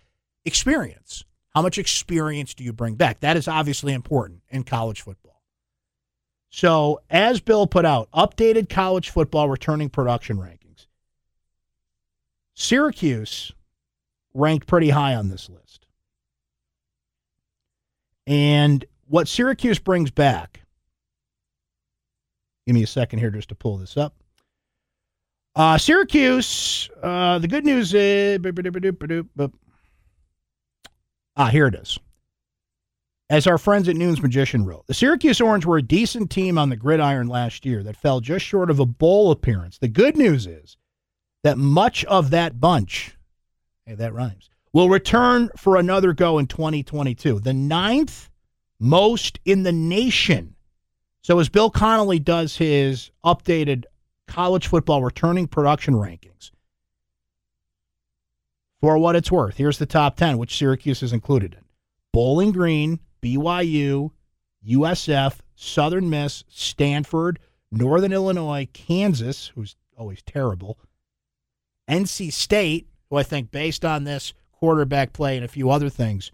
[0.44, 1.24] Experience.
[1.54, 3.20] How much experience do you bring back?
[3.20, 5.40] That is obviously important in college football.
[6.50, 10.86] So, as Bill put out, updated college football returning production rankings.
[12.54, 13.52] Syracuse
[14.34, 15.86] ranked pretty high on this list.
[18.26, 20.60] And what Syracuse brings back,
[22.66, 24.14] give me a second here just to pull this up.
[25.56, 28.40] Uh, Syracuse, uh, the good news is.
[31.36, 31.98] Ah, here it is.
[33.30, 36.68] As our friends at Nunes Magician wrote, the Syracuse Orange were a decent team on
[36.68, 39.78] the gridiron last year that fell just short of a bowl appearance.
[39.78, 40.76] The good news is
[41.42, 43.16] that much of that bunch,
[43.86, 47.40] hey, that rhymes, will return for another go in 2022.
[47.40, 48.28] The ninth
[48.78, 50.56] most in the nation.
[51.22, 53.84] So as Bill Connolly does his updated
[54.26, 56.50] college football returning production rankings.
[58.80, 61.64] For what it's worth, here's the top 10, which Syracuse is included in
[62.12, 64.10] Bowling Green, BYU,
[64.66, 67.38] USF, Southern Miss, Stanford,
[67.70, 70.78] Northern Illinois, Kansas, who's always terrible,
[71.88, 76.32] NC State, who I think, based on this quarterback play and a few other things,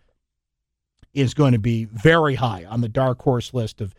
[1.12, 3.94] is going to be very high on the dark horse list of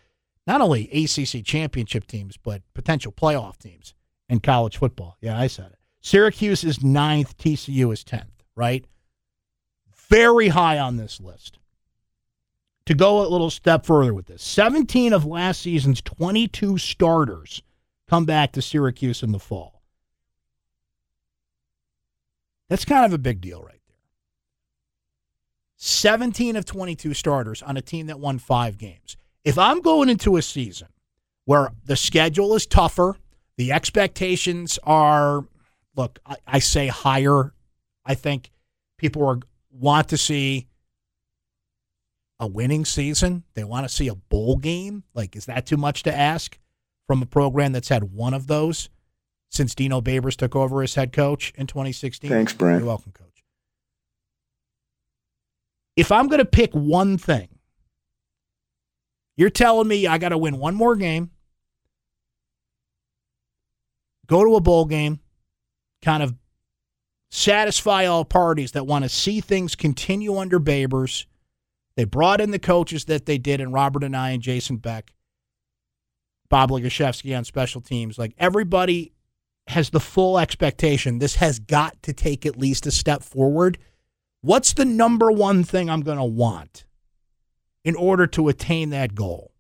[0.48, 3.94] not only ACC championship teams, but potential playoff teams
[4.30, 5.18] in college football.
[5.22, 5.80] Yeah, I said it.
[6.02, 8.86] Syracuse is ninth, TCU is 10th, right?
[10.10, 11.60] Very high on this list.
[12.88, 17.62] To go a little step further with this 17 of last season's 22 starters
[18.10, 19.82] come back to Syracuse in the fall.
[22.68, 23.98] That's kind of a big deal right there.
[25.78, 30.38] 17 of 22 starters on a team that won five games if I'm going into
[30.38, 30.88] a season
[31.46, 33.16] where the schedule is tougher,
[33.58, 35.46] the expectations are,
[35.96, 37.54] look, I, I say higher.
[38.06, 38.52] I think
[38.98, 39.40] people are
[39.72, 40.68] want to see
[42.40, 43.44] a winning season.
[43.54, 45.04] They want to see a bowl game.
[45.14, 46.58] Like, is that too much to ask
[47.08, 48.90] from a program that's had one of those
[49.50, 52.30] since Dino Babers took over as head coach in 2016?
[52.30, 52.80] Thanks, Brent.
[52.80, 53.44] You're welcome, coach.
[55.96, 57.50] If I'm going to pick one thing,
[59.38, 61.32] you're telling me I got to win one more game,
[64.28, 65.20] go to a bowl game,
[66.02, 66.36] kind of
[67.30, 71.26] satisfy all parties that want to see things continue under Babers.
[71.96, 75.14] They brought in the coaches that they did, and Robert and I and Jason Beck,
[76.50, 78.18] Bob Ligashesky on special teams.
[78.18, 79.14] Like everybody
[79.68, 81.20] has the full expectation.
[81.20, 83.78] This has got to take at least a step forward.
[84.42, 86.86] What's the number one thing I'm going to want
[87.84, 89.54] in order to attain that goal?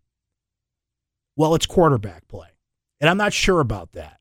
[1.36, 2.49] Well, it's quarterback play.
[2.99, 4.19] And I'm not sure about that.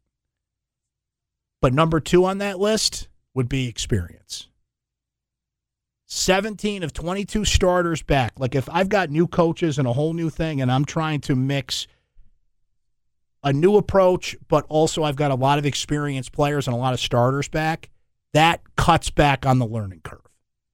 [1.61, 4.49] But number two on that list would be experience.
[6.07, 8.33] 17 of 22 starters back.
[8.39, 11.37] Like if I've got new coaches and a whole new thing and I'm trying to
[11.37, 11.87] mix
[13.45, 16.95] a new approach, but also I've got a lot of experienced players and a lot
[16.95, 17.91] of starters back,
[18.33, 20.30] that cuts back on the learning curve.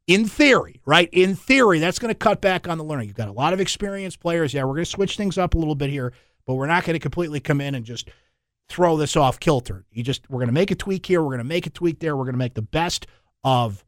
[0.07, 1.09] In theory, right?
[1.13, 3.09] In theory, that's going to cut back on the learning.
[3.09, 4.55] You've got a lot of experienced players.
[4.55, 6.13] Yeah, we're going to switch things up a little bit here,
[6.47, 8.09] but we're not going to completely come in and just
[8.69, 9.85] throw this off kilter.
[9.91, 11.99] You just we're going to make a tweak here, we're going to make a tweak
[11.99, 13.07] there, we're going to make the best
[13.43, 13.85] of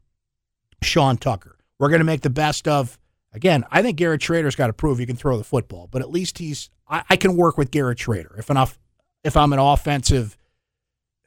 [0.82, 1.56] Sean Tucker.
[1.78, 2.98] We're going to make the best of
[3.32, 3.64] again.
[3.70, 6.38] I think Garrett Shrader's got to prove he can throw the football, but at least
[6.38, 8.78] he's I, I can work with Garrett Shrader if enough.
[9.24, 10.36] If I'm an offensive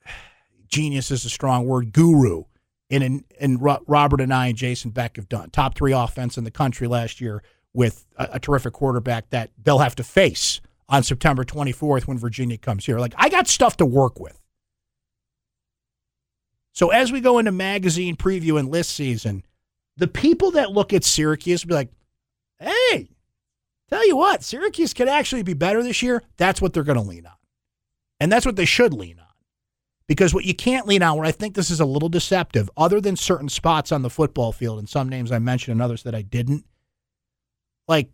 [0.67, 2.43] genius is a strong word, guru,
[2.91, 6.87] and and Robert Anae and Jason Beck have done top three offense in the country
[6.87, 7.41] last year
[7.73, 12.57] with a, a terrific quarterback that they'll have to face on September 24th when Virginia
[12.57, 12.99] comes here.
[12.99, 14.37] Like, I got stuff to work with.
[16.73, 19.43] So as we go into magazine preview and list season,
[19.97, 21.89] the people that look at Syracuse will be like,
[22.59, 23.09] hey,
[23.89, 26.23] tell you what, Syracuse could actually be better this year.
[26.37, 27.33] That's what they're going to lean on.
[28.19, 29.20] And that's what they should lean on.
[30.11, 32.99] Because what you can't lean on, where I think this is a little deceptive, other
[32.99, 36.13] than certain spots on the football field, and some names I mentioned and others that
[36.13, 36.65] I didn't,
[37.87, 38.09] like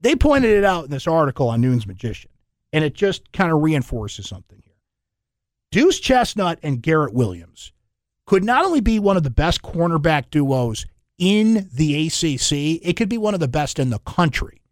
[0.00, 2.32] they pointed it out in this article on Nunes Magician,
[2.72, 4.74] and it just kind of reinforces something here.
[5.70, 7.70] Deuce Chestnut and Garrett Williams
[8.26, 10.84] could not only be one of the best cornerback duos
[11.16, 14.62] in the ACC, it could be one of the best in the country.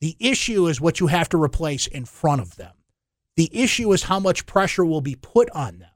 [0.00, 2.72] The issue is what you have to replace in front of them.
[3.36, 5.88] The issue is how much pressure will be put on them.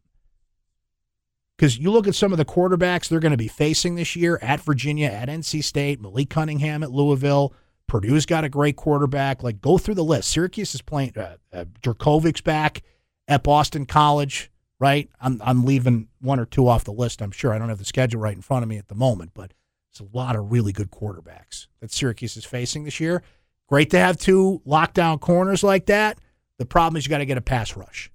[1.56, 4.38] Because you look at some of the quarterbacks they're going to be facing this year
[4.42, 7.54] at Virginia, at NC State, Malik Cunningham at Louisville,
[7.86, 9.42] Purdue's got a great quarterback.
[9.42, 10.30] Like, go through the list.
[10.30, 11.16] Syracuse is playing.
[11.16, 12.82] Uh, uh, back
[13.28, 15.08] at Boston College, right?
[15.20, 17.22] I'm I'm leaving one or two off the list.
[17.22, 19.32] I'm sure I don't have the schedule right in front of me at the moment,
[19.34, 19.52] but
[19.90, 23.22] it's a lot of really good quarterbacks that Syracuse is facing this year.
[23.68, 26.18] Great to have two lockdown corners like that.
[26.58, 28.10] The problem is you got to get a pass rush,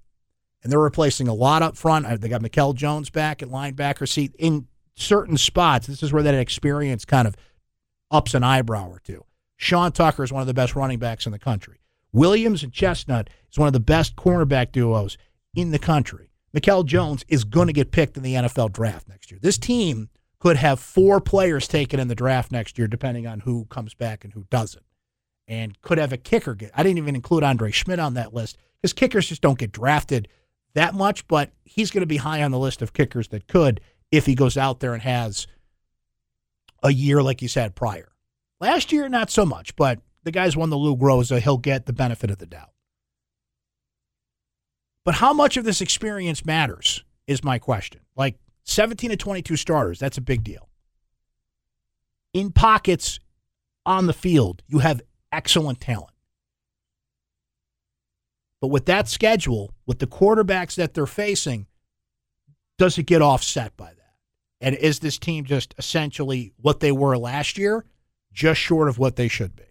[0.62, 2.06] and they're replacing a lot up front.
[2.06, 5.86] Uh, they got Mikel Jones back at linebacker seat in certain spots.
[5.86, 7.36] This is where that experience kind of
[8.10, 9.24] ups an eyebrow or two.
[9.56, 11.78] Sean Tucker is one of the best running backs in the country.
[12.12, 15.16] Williams and Chestnut is one of the best cornerback duos
[15.54, 16.30] in the country.
[16.52, 19.40] Mikel Jones is going to get picked in the NFL draft next year.
[19.40, 23.64] This team could have four players taken in the draft next year, depending on who
[23.66, 24.84] comes back and who doesn't.
[25.48, 26.70] And could have a kicker get.
[26.74, 30.28] I didn't even include Andre Szmyt on that list because kickers just don't get drafted
[30.74, 33.80] that much, but he's going to be high on the list of kickers that could
[34.10, 35.46] if he goes out there and has
[36.82, 38.12] a year like he's had prior.
[38.60, 41.40] Last year, not so much, but the guy's won the Lou Groza.
[41.40, 42.70] He'll get the benefit of the doubt.
[45.04, 48.02] But how much of this experience matters is my question.
[48.16, 50.68] Like 17 to 22 starters, that's a big deal.
[52.32, 53.18] In pockets
[53.84, 55.02] on the field, you have
[55.32, 56.10] excellent talent.
[58.60, 61.66] But with that schedule, with the quarterbacks that they're facing,
[62.78, 63.96] does it get offset by that?
[64.60, 67.84] And is this team just essentially what they were last year?
[68.32, 69.64] just short of what they should be.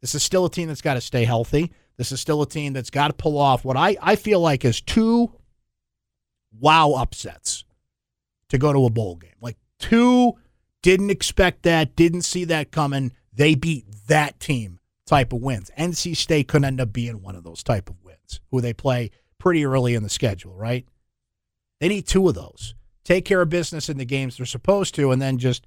[0.00, 1.72] This is still a team that's got to stay healthy.
[1.96, 4.64] This is still a team that's got to pull off what I, I feel like
[4.64, 5.32] is two
[6.58, 7.64] wow upsets
[8.50, 9.34] to go to a bowl game.
[9.40, 10.34] Like two
[10.82, 13.12] didn't expect that, didn't see that coming.
[13.32, 15.70] They beat that team type of wins.
[15.78, 19.10] NC State could end up being one of those type of wins, who they play
[19.38, 20.86] pretty early in the schedule, right?
[21.80, 22.74] They need two of those.
[23.04, 25.66] Take care of business in the games they're supposed to, and then just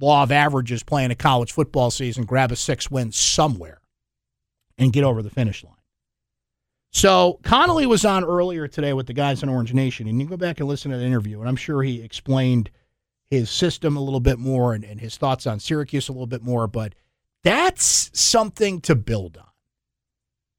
[0.00, 3.80] law of averages playing a college football season, grab a six win somewhere
[4.76, 5.74] and get over the finish line.
[6.90, 10.36] So Connelly was on earlier today with the guys in Orange Nation, and you go
[10.36, 12.70] back and listen to the interview, and I'm sure he explained
[13.30, 16.42] his system a little bit more and, and his thoughts on Syracuse a little bit
[16.42, 16.66] more.
[16.66, 16.94] But
[17.44, 19.46] that's something to build on.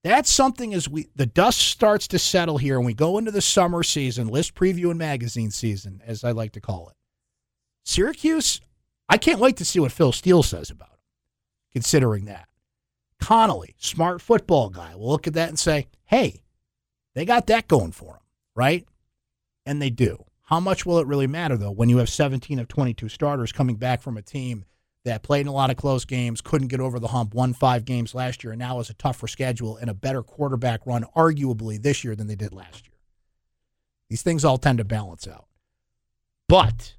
[0.03, 3.41] That's something as we the dust starts to settle here and we go into the
[3.41, 6.95] summer season, list preview and magazine season, as I like to call it.
[7.85, 8.59] Syracuse,
[9.07, 10.99] I can't wait to see what Phil Steele says about him,
[11.71, 12.49] considering that.
[13.21, 16.41] Connelly, smart football guy, will look at that and say, hey,
[17.15, 18.23] they got that going for them,
[18.55, 18.85] right?
[19.65, 20.25] And they do.
[20.41, 23.77] How much will it really matter, though, when you have 17 of 22 starters coming
[23.77, 24.65] back from a team
[25.05, 27.85] that played in a lot of close games, couldn't get over the hump, won five
[27.85, 31.81] games last year, and now has a tougher schedule and a better quarterback run, arguably,
[31.81, 32.97] this year than they did last year.
[34.09, 35.47] These things all tend to balance out.
[36.47, 36.95] But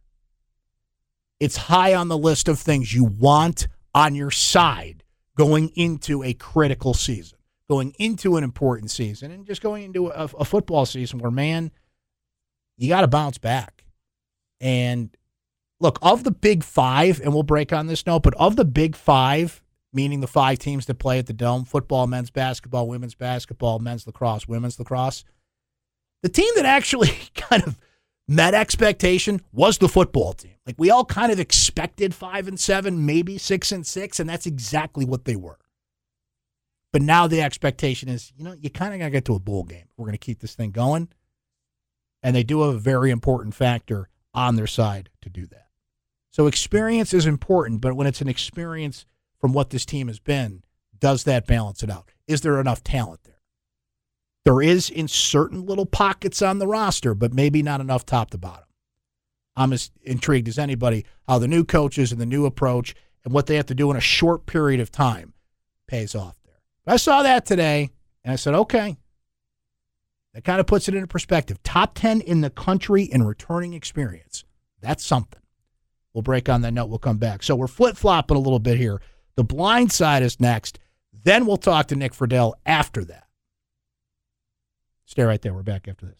[1.40, 5.02] it's high on the list of things you want on your side
[5.36, 7.38] going into a critical season,
[7.68, 11.70] going into an important season, and just going into a, a football season where, man,
[12.76, 13.84] you got to bounce back.
[14.60, 15.14] And
[15.80, 18.96] look, of the big five, and we'll break on this note, but of the big
[18.96, 19.62] five,
[19.92, 24.06] meaning the five teams that play at the Dome football, men's basketball, women's basketball, men's
[24.06, 25.24] lacrosse, women's lacrosse
[26.24, 27.78] the team that actually kind of
[28.26, 30.54] met expectation was the football team.
[30.66, 34.46] Like we all kind of expected five and seven, maybe six and six, and that's
[34.46, 35.58] exactly what they were.
[36.94, 39.38] But now the expectation is, you know, you kind of got to get to a
[39.38, 39.84] bowl game.
[39.98, 41.08] We're going to keep this thing going.
[42.22, 45.63] And they do have a very important factor on their side to do that.
[46.34, 49.06] So experience is important, but when it's an experience
[49.38, 50.64] from what this team has been,
[50.98, 52.10] does that balance it out?
[52.26, 53.38] Is there enough talent there?
[54.44, 58.38] There is in certain little pockets on the roster, but maybe not enough top to
[58.38, 58.64] bottom.
[59.54, 63.46] I'm as intrigued as anybody how the new coaches and the new approach and what
[63.46, 65.34] they have to do in a short period of time
[65.86, 66.62] pays off there.
[66.84, 67.90] I saw that today
[68.24, 68.96] and I said, okay,
[70.32, 71.62] that kind of puts it into perspective.
[71.62, 74.44] Top 10 in the country in returning experience.
[74.80, 75.38] That's something.
[76.14, 76.86] We'll break on that note.
[76.86, 77.42] We'll come back.
[77.42, 79.02] So we're flip flopping a little bit here.
[79.34, 80.78] The blind side is next.
[81.24, 83.26] Then we'll talk to Nick Friedell after that.
[85.06, 85.52] Stay right there.
[85.52, 86.12] We're back after this.